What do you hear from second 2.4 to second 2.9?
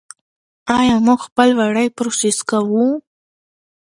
کوو؟